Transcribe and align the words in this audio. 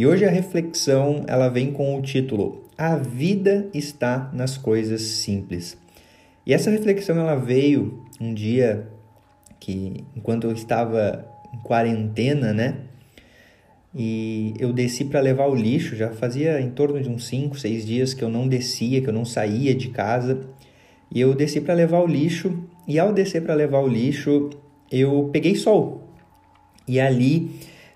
E 0.00 0.06
hoje 0.06 0.24
a 0.24 0.30
reflexão 0.30 1.26
ela 1.26 1.50
vem 1.50 1.72
com 1.72 1.94
o 1.94 2.00
título 2.00 2.64
A 2.78 2.96
vida 2.96 3.68
está 3.74 4.30
nas 4.32 4.56
coisas 4.56 5.02
simples. 5.02 5.76
E 6.46 6.54
essa 6.54 6.70
reflexão 6.70 7.18
ela 7.18 7.34
veio 7.34 8.02
um 8.18 8.32
dia 8.32 8.88
que 9.60 10.02
enquanto 10.16 10.44
eu 10.44 10.52
estava 10.52 11.22
em 11.52 11.58
quarentena, 11.58 12.54
né? 12.54 12.78
E 13.94 14.54
eu 14.58 14.72
desci 14.72 15.04
para 15.04 15.20
levar 15.20 15.48
o 15.48 15.54
lixo, 15.54 15.94
já 15.94 16.08
fazia 16.12 16.58
em 16.62 16.70
torno 16.70 16.98
de 17.02 17.10
uns 17.10 17.26
5, 17.26 17.58
6 17.58 17.84
dias 17.84 18.14
que 18.14 18.24
eu 18.24 18.30
não 18.30 18.48
descia, 18.48 19.02
que 19.02 19.08
eu 19.10 19.12
não 19.12 19.26
saía 19.26 19.74
de 19.74 19.90
casa. 19.90 20.48
E 21.14 21.20
eu 21.20 21.34
desci 21.34 21.60
para 21.60 21.74
levar 21.74 22.00
o 22.00 22.06
lixo, 22.06 22.58
e 22.88 22.98
ao 22.98 23.12
descer 23.12 23.42
para 23.42 23.52
levar 23.52 23.80
o 23.80 23.86
lixo, 23.86 24.48
eu 24.90 25.28
peguei 25.30 25.56
sol. 25.56 26.08
E 26.88 26.98
ali 26.98 27.50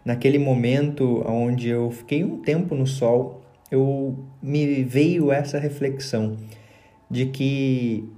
naquele 0.05 0.39
momento 0.39 1.25
onde 1.27 1.69
eu 1.69 1.91
fiquei 1.91 2.23
um 2.23 2.39
tempo 2.39 2.75
no 2.75 2.87
sol, 2.87 3.43
eu 3.71 4.19
me 4.43 4.85
veio 4.85 5.33
essa 5.33 5.59
reflexão 5.59 6.37
de 7.11 7.27
que 7.27 8.09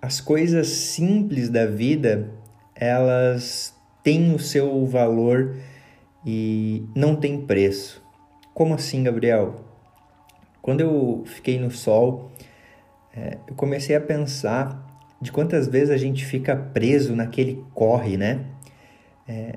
as 0.00 0.20
coisas 0.20 0.68
simples 0.68 1.48
da 1.48 1.66
vida, 1.66 2.30
elas 2.74 3.74
têm 4.02 4.34
o 4.34 4.38
seu 4.38 4.86
valor 4.86 5.56
e 6.24 6.84
não 6.94 7.16
tem 7.16 7.40
preço. 7.40 8.02
Como 8.54 8.74
assim, 8.74 9.02
Gabriel? 9.02 9.64
Quando 10.62 10.80
eu 10.80 11.22
fiquei 11.26 11.58
no 11.58 11.70
sol, 11.70 12.30
é, 13.14 13.38
eu 13.46 13.54
comecei 13.54 13.94
a 13.94 14.00
pensar 14.00 14.84
de 15.20 15.32
quantas 15.32 15.66
vezes 15.66 15.90
a 15.90 15.96
gente 15.96 16.24
fica 16.24 16.54
preso 16.54 17.14
naquele 17.14 17.64
corre, 17.74 18.16
né? 18.16 18.44
É, 19.26 19.56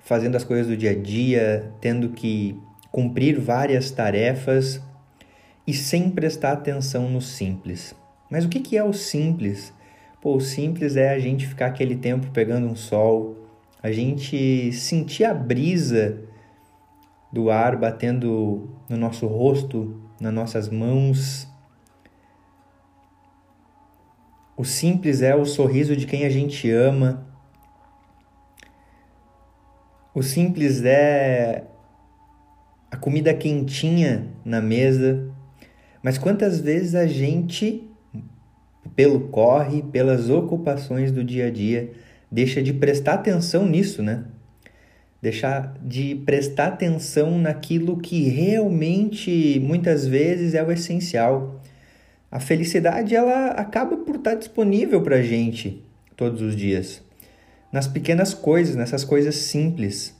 fazendo 0.00 0.36
as 0.36 0.44
coisas 0.44 0.66
do 0.66 0.76
dia 0.76 0.90
a 0.90 0.94
dia, 0.94 1.72
tendo 1.80 2.10
que 2.10 2.58
cumprir 2.90 3.38
várias 3.38 3.90
tarefas 3.90 4.80
e 5.66 5.72
sem 5.72 6.10
prestar 6.10 6.52
atenção 6.52 7.08
no 7.08 7.20
simples. 7.20 7.94
Mas 8.30 8.44
o 8.44 8.48
que 8.48 8.76
é 8.76 8.84
o 8.84 8.92
simples? 8.92 9.72
Pô, 10.20 10.36
o 10.36 10.40
simples 10.40 10.96
é 10.96 11.10
a 11.10 11.18
gente 11.18 11.46
ficar 11.46 11.66
aquele 11.66 11.96
tempo 11.96 12.30
pegando 12.30 12.66
um 12.66 12.76
sol, 12.76 13.36
a 13.82 13.90
gente 13.90 14.72
sentir 14.72 15.24
a 15.24 15.32
brisa 15.32 16.18
do 17.32 17.50
ar 17.50 17.76
batendo 17.76 18.68
no 18.88 18.96
nosso 18.96 19.26
rosto, 19.26 20.00
nas 20.20 20.32
nossas 20.32 20.68
mãos. 20.68 21.48
O 24.56 24.64
simples 24.64 25.22
é 25.22 25.34
o 25.34 25.46
sorriso 25.46 25.96
de 25.96 26.06
quem 26.06 26.26
a 26.26 26.28
gente 26.28 26.70
ama, 26.70 27.26
o 30.14 30.22
simples 30.22 30.84
é 30.84 31.64
a 32.90 32.96
comida 32.96 33.32
quentinha 33.32 34.26
na 34.44 34.60
mesa, 34.60 35.30
mas 36.02 36.18
quantas 36.18 36.60
vezes 36.60 36.96
a 36.96 37.06
gente, 37.06 37.88
pelo 38.96 39.28
corre, 39.28 39.82
pelas 39.82 40.28
ocupações 40.28 41.12
do 41.12 41.22
dia 41.22 41.46
a 41.46 41.50
dia, 41.50 41.92
deixa 42.30 42.60
de 42.60 42.72
prestar 42.72 43.14
atenção 43.14 43.66
nisso, 43.66 44.02
né? 44.02 44.24
Deixar 45.22 45.76
de 45.80 46.16
prestar 46.16 46.68
atenção 46.68 47.38
naquilo 47.38 47.98
que 47.98 48.28
realmente 48.28 49.60
muitas 49.60 50.06
vezes 50.06 50.54
é 50.54 50.62
o 50.62 50.72
essencial. 50.72 51.60
A 52.32 52.40
felicidade 52.40 53.14
ela 53.14 53.48
acaba 53.48 53.98
por 53.98 54.16
estar 54.16 54.34
disponível 54.34 55.02
para 55.02 55.16
a 55.16 55.22
gente 55.22 55.84
todos 56.16 56.40
os 56.42 56.56
dias 56.56 57.08
nas 57.72 57.86
pequenas 57.86 58.34
coisas, 58.34 58.76
nessas 58.76 59.04
coisas 59.04 59.34
simples. 59.36 60.16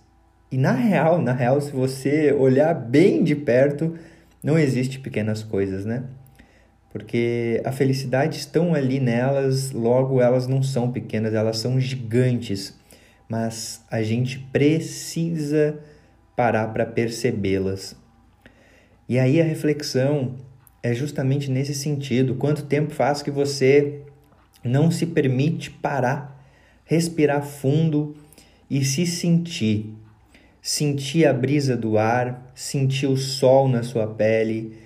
E 0.50 0.56
na 0.56 0.72
real, 0.72 1.20
na 1.20 1.32
real, 1.32 1.60
se 1.60 1.70
você 1.70 2.32
olhar 2.32 2.74
bem 2.74 3.22
de 3.22 3.34
perto, 3.34 3.96
não 4.42 4.58
existe 4.58 4.98
pequenas 4.98 5.42
coisas, 5.42 5.84
né? 5.84 6.04
Porque 6.92 7.62
a 7.64 7.70
felicidade 7.70 8.38
estão 8.38 8.74
ali 8.74 8.98
nelas, 8.98 9.70
logo 9.70 10.20
elas 10.20 10.48
não 10.48 10.62
são 10.62 10.90
pequenas, 10.90 11.34
elas 11.34 11.58
são 11.58 11.78
gigantes. 11.78 12.76
Mas 13.28 13.84
a 13.88 14.02
gente 14.02 14.40
precisa 14.52 15.78
parar 16.34 16.68
para 16.68 16.84
percebê-las. 16.84 17.94
E 19.08 19.18
aí 19.18 19.40
a 19.40 19.44
reflexão 19.44 20.34
é 20.82 20.92
justamente 20.94 21.50
nesse 21.50 21.74
sentido. 21.74 22.34
Quanto 22.34 22.64
tempo 22.64 22.92
faz 22.92 23.22
que 23.22 23.30
você 23.30 24.02
não 24.64 24.90
se 24.90 25.06
permite 25.06 25.70
parar 25.70 26.39
respirar 26.90 27.44
fundo 27.44 28.16
e 28.68 28.84
se 28.84 29.06
sentir. 29.06 29.94
Sentir 30.60 31.24
a 31.24 31.32
brisa 31.32 31.76
do 31.76 31.96
ar, 31.96 32.50
sentir 32.52 33.06
o 33.06 33.16
sol 33.16 33.68
na 33.68 33.84
sua 33.84 34.08
pele, 34.08 34.76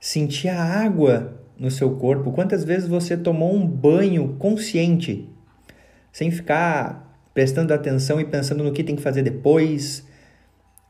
sentir 0.00 0.48
a 0.48 0.60
água 0.60 1.40
no 1.56 1.70
seu 1.70 1.94
corpo. 1.94 2.32
Quantas 2.32 2.64
vezes 2.64 2.88
você 2.88 3.16
tomou 3.16 3.54
um 3.54 3.64
banho 3.64 4.34
consciente, 4.40 5.28
sem 6.12 6.32
ficar 6.32 7.16
prestando 7.32 7.72
atenção 7.72 8.20
e 8.20 8.24
pensando 8.24 8.64
no 8.64 8.72
que 8.72 8.82
tem 8.82 8.96
que 8.96 9.02
fazer 9.02 9.22
depois, 9.22 10.04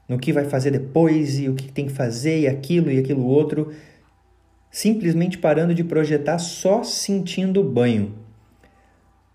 no 0.08 0.18
que 0.18 0.32
vai 0.32 0.46
fazer 0.46 0.70
depois 0.70 1.38
e 1.38 1.50
o 1.50 1.54
que 1.54 1.70
tem 1.70 1.84
que 1.84 1.92
fazer 1.92 2.40
e 2.40 2.48
aquilo 2.48 2.90
e 2.90 2.98
aquilo 2.98 3.26
outro, 3.26 3.74
simplesmente 4.70 5.36
parando 5.36 5.74
de 5.74 5.84
projetar 5.84 6.38
só 6.38 6.82
sentindo 6.82 7.60
o 7.60 7.70
banho. 7.70 8.26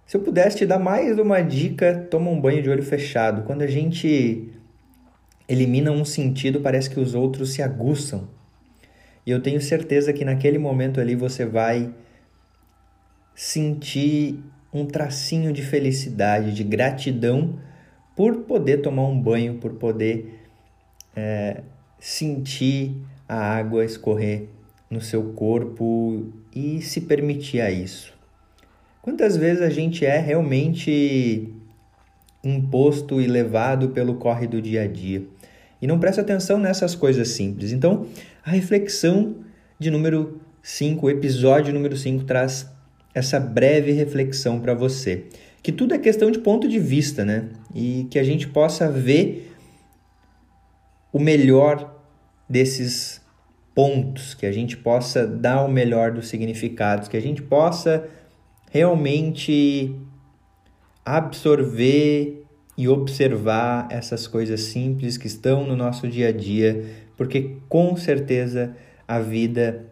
Se 0.05 0.17
eu 0.17 0.21
pudesse 0.21 0.57
te 0.57 0.65
dar 0.65 0.79
mais 0.79 1.17
uma 1.17 1.41
dica, 1.41 2.07
toma 2.09 2.29
um 2.29 2.39
banho 2.39 2.61
de 2.61 2.69
olho 2.69 2.83
fechado. 2.83 3.43
Quando 3.43 3.61
a 3.61 3.67
gente 3.67 4.51
elimina 5.47 5.91
um 5.91 6.03
sentido, 6.03 6.59
parece 6.59 6.89
que 6.89 6.99
os 6.99 7.15
outros 7.15 7.53
se 7.53 7.61
aguçam. 7.61 8.27
E 9.25 9.31
eu 9.31 9.41
tenho 9.41 9.61
certeza 9.61 10.11
que 10.11 10.25
naquele 10.25 10.57
momento 10.57 10.99
ali 10.99 11.15
você 11.15 11.45
vai 11.45 11.93
sentir 13.33 14.39
um 14.73 14.85
tracinho 14.85 15.53
de 15.53 15.61
felicidade, 15.61 16.53
de 16.53 16.63
gratidão 16.63 17.59
por 18.15 18.43
poder 18.43 18.81
tomar 18.81 19.07
um 19.07 19.19
banho, 19.19 19.55
por 19.55 19.73
poder 19.75 20.41
é, 21.15 21.61
sentir 21.99 22.97
a 23.27 23.35
água 23.35 23.85
escorrer 23.85 24.49
no 24.89 25.01
seu 25.01 25.33
corpo 25.33 26.31
e 26.53 26.81
se 26.81 27.01
permitir 27.01 27.61
a 27.61 27.71
isso. 27.71 28.13
Quantas 29.03 29.35
vezes 29.35 29.61
a 29.61 29.69
gente 29.69 30.05
é 30.05 30.17
realmente 30.17 31.53
imposto 32.41 33.19
e 33.19 33.27
levado 33.27 33.89
pelo 33.89 34.15
corre 34.15 34.47
do 34.47 34.61
dia 34.61 34.83
a 34.83 34.87
dia 34.87 35.23
e 35.81 35.85
não 35.85 35.99
presta 35.99 36.21
atenção 36.21 36.57
nessas 36.57 36.95
coisas 36.95 37.27
simples? 37.27 37.73
Então, 37.73 38.07
a 38.45 38.51
reflexão 38.51 39.35
de 39.77 39.91
número 39.91 40.39
5, 40.61 41.05
o 41.05 41.09
episódio 41.09 41.73
número 41.73 41.97
5 41.97 42.23
traz 42.23 42.65
essa 43.13 43.41
breve 43.41 43.91
reflexão 43.91 44.61
para 44.61 44.73
você. 44.73 45.25
Que 45.61 45.73
tudo 45.73 45.93
é 45.93 45.97
questão 45.97 46.31
de 46.31 46.39
ponto 46.39 46.65
de 46.65 46.79
vista, 46.79 47.25
né? 47.25 47.49
E 47.75 48.07
que 48.09 48.17
a 48.17 48.23
gente 48.23 48.47
possa 48.47 48.89
ver 48.89 49.51
o 51.11 51.19
melhor 51.19 51.93
desses 52.47 53.21
pontos, 53.75 54.33
que 54.33 54.45
a 54.45 54.51
gente 54.53 54.77
possa 54.77 55.27
dar 55.27 55.61
o 55.65 55.67
melhor 55.67 56.13
dos 56.13 56.29
significados, 56.29 57.09
que 57.09 57.17
a 57.17 57.21
gente 57.21 57.41
possa 57.41 58.09
realmente 58.73 59.95
absorver 61.05 62.43
e 62.75 62.87
observar 62.87 63.87
essas 63.91 64.25
coisas 64.25 64.61
simples 64.61 65.15
que 65.15 65.27
estão 65.27 65.63
no 65.63 65.75
nosso 65.75 66.07
dia 66.07 66.29
a 66.29 66.31
dia, 66.31 66.83
porque 67.15 67.57
com 67.69 67.95
certeza 67.95 68.75
a 69.07 69.19
vida 69.19 69.85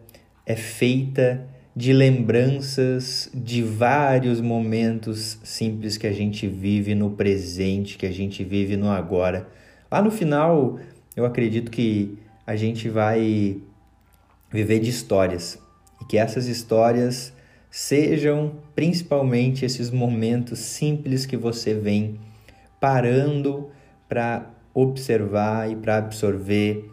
é 0.44 0.56
feita 0.56 1.46
de 1.76 1.92
lembranças 1.92 3.30
de 3.32 3.62
vários 3.62 4.40
momentos 4.40 5.38
simples 5.44 5.96
que 5.96 6.08
a 6.08 6.12
gente 6.12 6.48
vive 6.48 6.92
no 6.92 7.10
presente, 7.10 7.96
que 7.96 8.06
a 8.06 8.12
gente 8.12 8.42
vive 8.42 8.76
no 8.76 8.90
agora. 8.90 9.46
Lá 9.88 10.02
no 10.02 10.10
final, 10.10 10.80
eu 11.14 11.24
acredito 11.24 11.70
que 11.70 12.18
a 12.44 12.56
gente 12.56 12.88
vai 12.88 13.58
viver 14.50 14.80
de 14.80 14.90
histórias 14.90 15.56
e 16.00 16.04
que 16.04 16.18
essas 16.18 16.48
histórias 16.48 17.32
sejam 17.72 18.52
principalmente 18.74 19.64
esses 19.64 19.90
momentos 19.90 20.58
simples 20.58 21.24
que 21.24 21.38
você 21.38 21.72
vem 21.72 22.20
parando 22.78 23.70
para 24.06 24.50
observar 24.74 25.70
e 25.70 25.74
para 25.74 25.96
absorver 25.96 26.84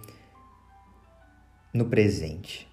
no 1.74 1.84
presente. 1.86 2.66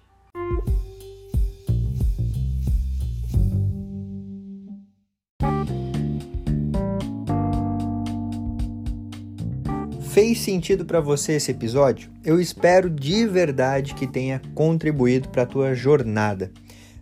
Fez 10.13 10.39
sentido 10.39 10.85
para 10.85 11.01
você 11.01 11.33
esse 11.33 11.51
episódio? 11.51 12.09
Eu 12.23 12.39
espero 12.39 12.89
de 12.89 13.27
verdade 13.27 13.93
que 13.93 14.07
tenha 14.07 14.41
contribuído 14.55 15.27
para 15.27 15.43
a 15.43 15.45
tua 15.45 15.75
jornada. 15.75 16.51